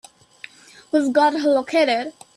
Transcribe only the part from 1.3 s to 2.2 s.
her located.